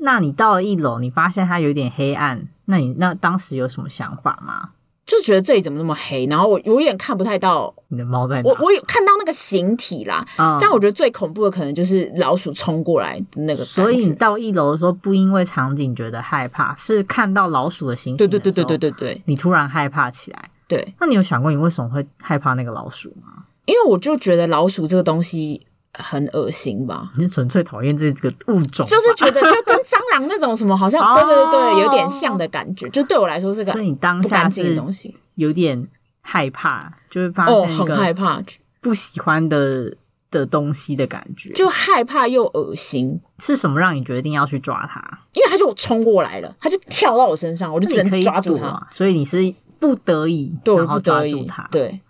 [0.01, 4.71] 那你到了一楼，你发现它有点黑暗，那你那当时有什么想法吗？
[5.05, 8.49] 就觉得这里怎么那么黑，然后我我有点看不太到你的猫在哪。
[8.49, 13.65] 我我有看到那个形体啦，嗯，但我觉得最恐怖的可能就是老鼠冲过来的那个。
[13.65, 18.19] 所以你到一楼的时候，不因为场景觉得害怕，是看到老鼠的形体。
[18.19, 20.51] 对对对对对对对，你突然害怕起来。
[20.67, 23.45] 对，那你有想过你为什么会害怕那个老鼠吗？
[23.65, 25.63] 因为我就觉得老鼠这个东西。
[25.99, 27.11] 很恶心吧？
[27.17, 32.89] 你是纯粹讨厌这个物种，就是觉得就跟蟑螂那种什么，好像 对对对，有点像的感觉。
[32.91, 35.89] 就对我来说是个不干净的东西，有点
[36.21, 38.41] 害怕，就是发现很害怕
[38.81, 39.97] 不喜欢的
[40.31, 43.21] 的东西的感觉，就害怕又恶心。
[43.41, 45.01] 是什么让你决定要去抓它？
[45.33, 48.87] 因为它就冲过来了，它就跳到我身上，我就只能抓住它。
[48.91, 52.01] 所以你是不得已，对，我不得已，对。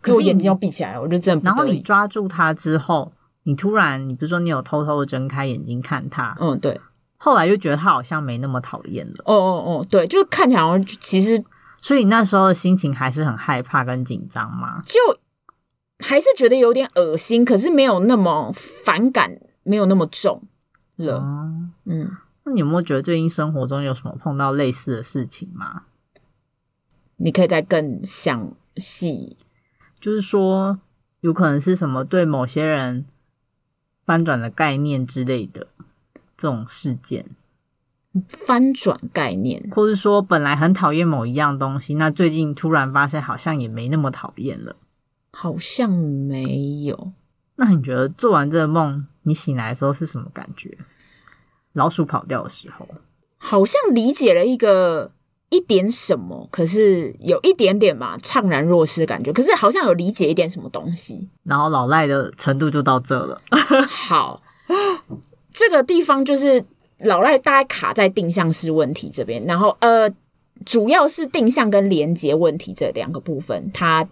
[0.00, 1.44] 可是我眼睛要闭起来，我就真的。
[1.44, 3.12] 然后你抓住它之后。
[3.44, 6.36] 你突然，你不是说你有偷偷的睁开眼睛看他？
[6.40, 6.80] 嗯，对。
[7.16, 9.14] 后来就觉得他好像没那么讨厌了。
[9.24, 11.44] 哦哦哦，对，就看起来好像其实，
[11.80, 14.80] 所以那时候的心情还是很害怕跟紧张嘛。
[14.82, 14.98] 就
[16.00, 20.42] 还是觉得有点恶心，可是没有那么反感，没有那么重
[20.96, 21.20] 了。
[21.22, 25.82] 嗯，嗯，那你有没有觉得最近生活中有什么碰到类似的事情吗？
[27.18, 29.36] 你可以再更详细，
[30.00, 30.80] 就是说
[31.20, 33.06] 有可能是什么对某些人。
[34.04, 35.68] 翻转的概念之类的
[36.36, 37.26] 这种事件，
[38.28, 44.76] 翻转概念，或是说本来很讨厌某一样东西，那最近突然发现好像也没那么讨厌了，
[45.32, 47.12] 好像没有。
[47.56, 50.76] 那你觉得做完这个梦，你醒来的时候是什么感觉？
[51.72, 52.88] 老鼠跑掉的时候，
[53.38, 55.12] 好像理解了一个。
[55.52, 59.30] 一点什么，可是有一点点嘛，怅然若失的感觉。
[59.30, 63.36] 可是好像有理解一点什么东西，然后老赖的程度就到这了。
[63.86, 64.40] 好，
[65.52, 66.64] 这个地方就是
[67.00, 70.10] 老赖大概卡在定向式问题这边，然后呃，
[70.64, 74.08] 主要是定向跟连接问题这两个部分，他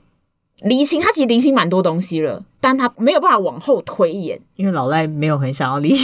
[0.63, 5.97] 厘清，他其实厘清蛮多东西了，但他没有办法往后推演，因为老赖没有很想要理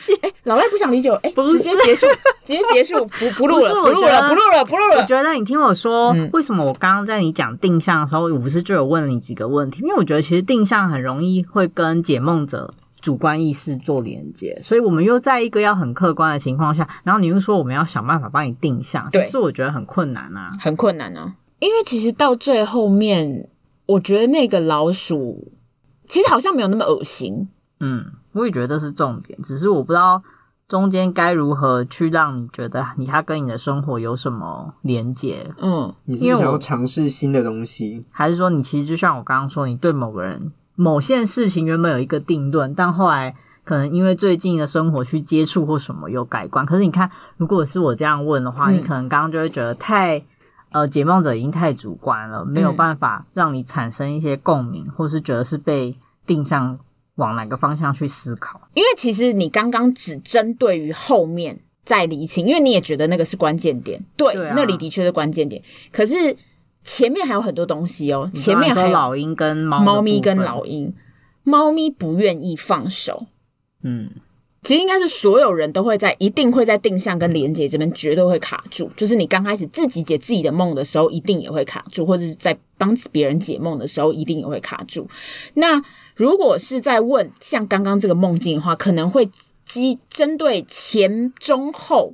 [0.00, 0.14] 解。
[0.22, 2.06] 哎，老赖不想理解我，哎，直接结束，
[2.44, 5.00] 直接结束，不不录了，不录了，不录了，不录了。
[5.00, 9.82] 我觉得你听我说，嗯、为什么我刚刚在你讲定向的时候，我不是就有问了你几个问题？
[9.82, 21.34] 因为我觉得其实定向很容易会跟解梦者主观意识做连接，所以我们又在一个要很客观的情况下，然后你又说我们要想办法帮你定向，对，其实我觉得很困难啊，很困难啊。
[21.60, 23.48] 因为其实到最后面，
[23.86, 25.52] 我觉得那个老鼠
[26.06, 27.48] 其实好像没有那么恶心，
[27.80, 28.04] 嗯。
[28.32, 30.22] 我也觉得这是重点，只是我不知道
[30.68, 35.50] 中间该如何去让你觉得你他跟你的生活有什么连接。
[35.60, 46.66] 嗯，你是想要尝试新的东西，还是说你其实就像我刚刚说，你对某个人、某件事情原本有一个定论，但后来可能因为最近的生活去接触或什么有改观。
[46.66, 50.22] 可是你看，如果是我这样问的话，嗯、你可能刚刚就会觉得太
[50.70, 56.78] 呃，解梦者已经太主观了，没有办法让你产生一些共鸣，嗯、或是觉得是被定向。
[57.18, 58.60] 往哪个方向去思考？
[58.74, 65.62] 因为其实你刚刚只针对于后面在厘清，因为你也觉得那个是关键点，对，对啊、那里的确是关键点。
[65.92, 66.36] 可是
[66.82, 70.94] 前面还有很多东西哦，前面还有老鹰跟猫猫咪跟老鹰，
[71.42, 73.26] 猫咪不愿意放手。
[73.82, 74.10] 嗯，
[74.68, 78.90] 其实应该是所有人都会在，一定会在定向跟连接这边绝对会卡住。
[78.94, 85.08] 就是你刚开始自己解自己的梦的时候，一定也会卡住，或者是在帮别人解梦的时候，一定也会卡住。
[85.54, 85.82] 那
[86.14, 89.26] 如果是在问像刚刚这个梦境的话，可能会
[89.64, 92.12] 基针对前中后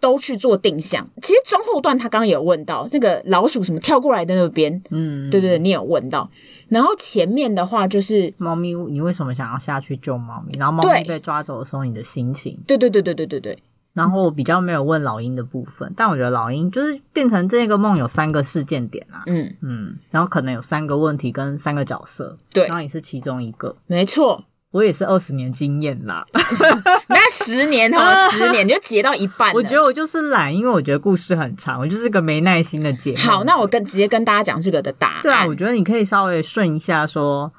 [0.00, 1.06] 都去做定向。
[1.20, 6.30] 其实中后段他刚刚有问到那个老鼠什么跳过来的那边，嗯，对对，你有问到。
[6.70, 10.58] 然后前面的话就是猫咪，你为什么想要下去救猫咪？
[10.58, 12.58] 然后猫咪被抓走的时候，你的心情。
[12.66, 13.58] 对对对对对对对。
[13.92, 24.44] 然后我比较没有问老鹰的部分，但我觉得老鹰就是变成这个梦有三个事件点啊，嗯嗯，然后可能有三个问题跟三个角色，对，然后你是其中一个，没错。
[24.72, 26.24] 我也是二十年经验啦，
[27.08, 29.52] 那十年哈， 十年你就截到一半。
[29.52, 33.12] 我觉得我就是懒，因为我觉得故事很长，我就是个没耐心的解。
[33.16, 35.22] 好，那我跟直接跟大家讲这个的答案。
[35.22, 37.52] 对啊，我觉得你可以稍微顺一下说，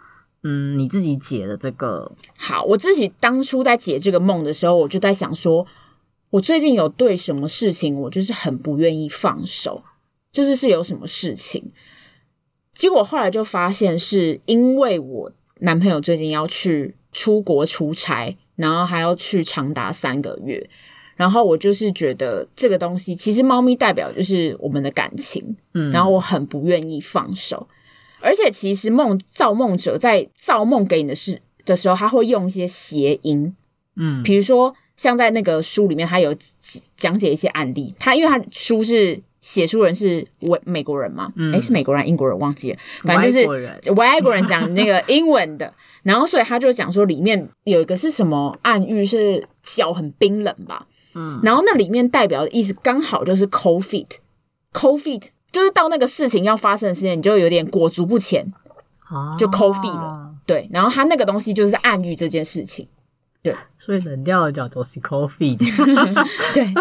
[0.44, 2.10] 嗯，你自己解的这个。
[2.38, 5.68] 好，我自己当初在解这个梦的时候，我就在想说，
[6.30, 9.84] 我最近有对什么事情，我就是很不愿意放手，
[10.32, 11.74] 就是是有什么事情。
[12.74, 16.96] 结果后来就发现，是因为我男朋友最近要去。
[17.12, 20.70] 出国出差，然后还要去长达三个月，
[21.16, 27.68] 然后我就是觉得这个东西，其实猫咪代表就是我们的感情，嗯，然后我很不愿意放手，
[28.22, 33.56] 而且其实梦造梦者在造梦给你的事的时候，他会用一些谐音，
[33.96, 36.34] 嗯，比如说像在那个书里面，他有
[36.96, 45.74] 讲解一些案例，他因为他书是写书人是美美国人嘛，诶、嗯、是美国人英国人忘记了，反正就是外国人讲那个英文的。
[46.04, 50.88] 然后，所以他就讲说，里面有一个是什么暗喻，是脚很冰冷吧？
[51.14, 58.52] 嗯，然后那里面代表的意思刚好就是 cold feet，cold feet 就是到那个事情要发生的时间，你就有点裹足不前，
[59.38, 60.34] 就 cold feet 了。
[60.46, 62.88] 对，然后他那个东西就是暗喻这件事情。
[63.44, 65.58] 对，所以冷掉的脚都是 cold feet。
[66.54, 66.74] 对，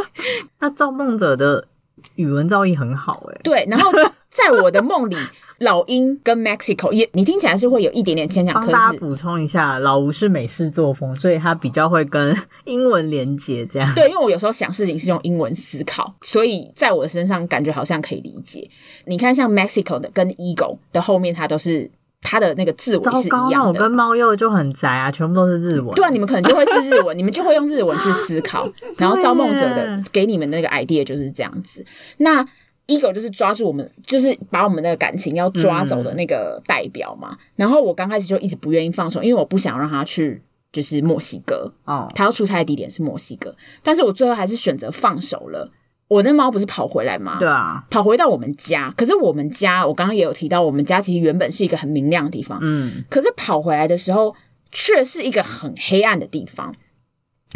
[0.61, 1.67] 那造梦者的
[2.15, 3.41] 语文造诣很好诶。
[3.43, 3.91] 对，然后
[4.31, 5.17] 在我的梦里。
[5.61, 8.55] 老鹰跟 Mexico 也，你听起来是会有一点点牵强。
[8.55, 13.67] 帮大家补充一下，老吴是美式作风，所以他比较会跟英文连接。
[13.67, 13.95] 这样。
[13.95, 18.67] 对，因为我有时候想事情是用英文思考，所以在我的身上感觉好像可以理解。
[19.05, 21.91] 你看，像 Mexico 的跟 Eagle 的后面，它都是
[22.23, 23.69] 它的那个字尾是一样的。
[23.69, 25.95] 我跟猫又就很宅啊，全部都是日文。
[25.95, 28.67] 对啊，你们可能就会是日文， 你们就会用日文去思考，
[28.97, 31.85] 然后造梦者的给你们那个 idea 就是这样子。
[32.17, 32.49] 那。
[32.91, 37.29] Eagle 就是抓住我们，就是把我们的感情要抓走的那个代表嘛。
[37.31, 41.73] 嗯、然后我刚开始就一直不愿意放手，因为我不想让他去，就是墨西哥。
[41.85, 45.71] 哦，他要出差的地点是墨西哥，但是我最后还是选择放手了。
[46.09, 47.39] 我的猫不是跑回来吗？
[47.39, 48.93] 对啊，跑回到我们家。
[48.97, 52.59] 可是我们家，我刚刚也有提到，我们家其实原本是一个很明亮的地方。
[52.61, 54.35] 嗯，可是跑回来的时候，
[54.73, 56.75] 却是一个很黑暗的地方。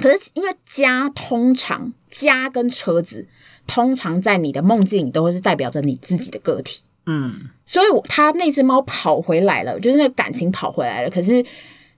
[0.01, 3.26] 可是因为家通常家跟车子。
[3.67, 11.11] 通常在你的梦境里都会是代表着你自己的个体，嗯，所以他那只猫跑回来了，就是那个感情跑回来了。
[11.11, 11.45] 可是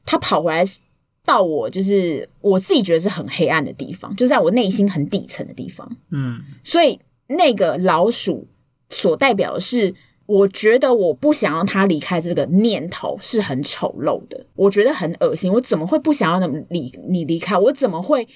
[0.05, 0.64] 他跑回来
[1.25, 6.41] 到我，就是我自己觉得是很黑暗的地方，就在我内心很底层的地方，嗯。
[6.62, 8.47] 所以那个老鼠
[8.89, 9.93] 所代表的是，
[10.27, 15.53] 我觉得我不想让它离开这个念头是很丑陋的，我觉得很恶心。
[15.53, 17.59] 我怎么会不想要那么离你离开？
[17.59, 18.27] 我怎么会？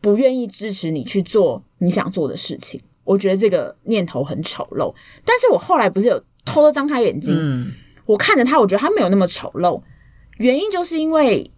[0.00, 4.94] 不愿意支持你去做你想做的事情，我觉得这个念头很丑陋。
[5.24, 7.72] 但是我后来不是有偷偷张开眼睛，嗯，
[8.06, 9.82] 我看着他，我觉得他没有那么丑陋。
[10.38, 11.50] 原因就是因为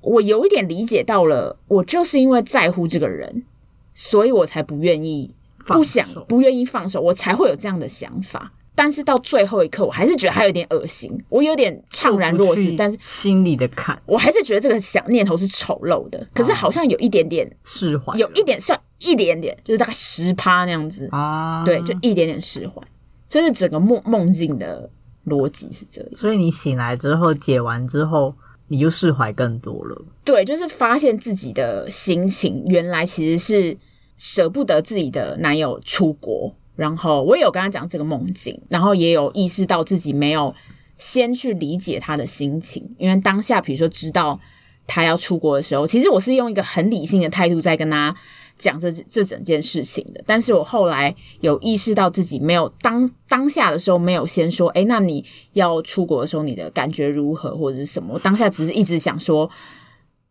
[0.00, 3.44] 我有一点理解到了，我就是因为在乎这个人，
[3.92, 5.34] 所以我才不愿意、
[5.66, 8.52] 不想、不愿意放手，我才会有这样的想法。
[8.82, 12.74] 但是到最后一刻，我还是觉得他有点恶心，我有点怅然若失。
[12.78, 16.26] 但是心里的坎，我还是觉得这个想念头是丑陋的。
[16.32, 21.62] 可是好像有一点点释怀，有一点像一点点，就是大概十趴那样子啊。
[21.62, 22.80] 对，就一点点释怀。
[23.28, 24.88] 所以整个梦梦境的
[25.26, 26.10] 逻辑是这样。
[26.16, 28.34] 所以你醒来之后解完之后，
[28.68, 30.02] 你就释怀更多了。
[30.24, 33.76] 对，就是发现自己的心情原来其实是
[34.16, 36.54] 舍不得自己的男友出国。
[36.80, 40.54] 然后我也有跟他讲这个梦境，然后也有意识到自己没有
[40.96, 44.40] 先去理解他的心情，因为当下比如说知道
[44.86, 48.16] 他要出国的时候，其实我是用一个很理性的态度在跟他
[48.56, 50.24] 讲这这整件事情的。
[50.26, 55.22] 但是我后来有意识到自己没有当当下的时候没有先说，诶，那你
[55.52, 58.14] 要出国的时候你的感觉如何或者是什么？
[58.14, 59.50] 我当下只是一直想说，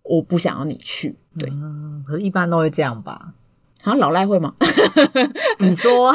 [0.02, 1.16] 我不想要你去。
[1.38, 1.48] 对，
[2.08, 3.34] 可是一般都会这样吧。
[3.84, 4.54] 好像老赖会吗？
[5.60, 6.14] 你说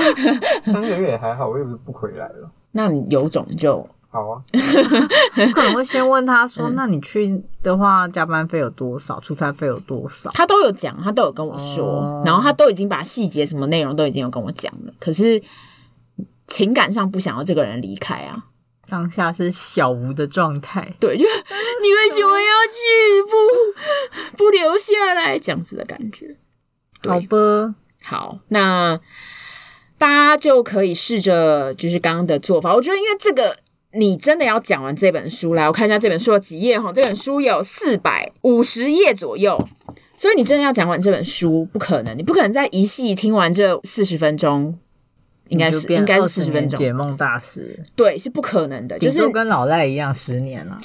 [0.61, 2.51] 三个月也还好，我又不是不回来了。
[2.73, 4.43] 那你有种就好啊。
[5.55, 9.19] 可能会先问他说：“那你去的话，加班费有多少？
[9.21, 14.93] 出差费有多少？”他都有讲，他都有跟我说，哦、然后他都已经把细节什么内容都已经有跟我讲了。
[15.01, 15.41] 可是
[16.47, 18.45] 情感上不想要这个人离开啊，
[18.89, 20.95] 当下是小吴的状态。
[21.01, 23.23] 对，你为什么要去？
[24.37, 26.37] 不不留下来，这样子的感觉。
[27.11, 27.75] 好吧，
[28.05, 29.01] 好，那
[29.99, 32.75] 大家就可以试着就是刚刚的做法。
[32.75, 33.57] 我觉得，因为这个
[33.93, 36.93] 你真的要讲完这本书，来，我看一下这本书有几页哈。
[36.93, 39.57] 这本书有四百五十页左右，
[40.17, 44.79] 所以你真的要讲完这本书，不可能，你不可能在一系听完这四十分钟。
[45.49, 50.79] 应该是应该是四十分钟解梦大师，对，是不可能的，就是跟老赖一样十年了。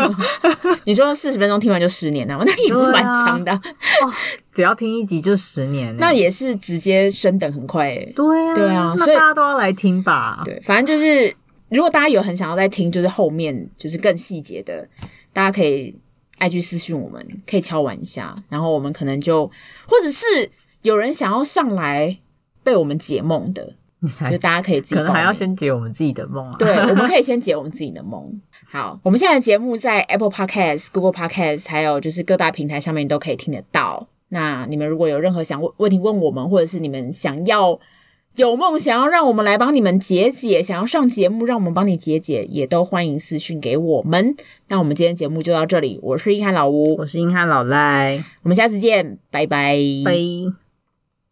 [0.86, 3.52] 你说四十分钟听完就十年了， 那也是蛮长的。
[3.52, 3.60] 啊
[4.02, 4.12] 哦，
[4.52, 8.12] 只要听一集就十年，那也是直接升等很快诶。
[8.16, 10.40] 对啊，对啊，所以大家都要来听吧。
[10.44, 11.34] 对，反正就是
[11.68, 14.88] 如果大家有很想要再听，就是后面就是更细节的，
[15.32, 15.94] 大家可以
[16.38, 19.46] 爱去私信我们，可以敲完一下，然后我们可能就
[19.86, 20.50] 或者是
[20.82, 22.18] 有人想要上来。
[22.64, 23.74] 被我们解梦的，
[24.30, 26.56] 就大家可以自己，可能还要先解我们自己的梦啊。
[26.58, 28.40] 对， 我们可以先解我们自己的梦。
[28.66, 34.08] 好，我们现在的节目在 Apple Podcast、Google Podcast，还有就是各大平台上面都可以听得到。
[34.30, 37.78] 那你们如果有任何想问问题问我们，或者是你们想要
[38.34, 44.34] 有梦想要让我们来帮你们解解，想要上节目让我们帮你解解，也都欢迎私讯给我们。
[44.68, 50.63] 那我们今天节目就到这里，我是英汉老吴，我是英汉老赖，我们下次见，拜拜，拜。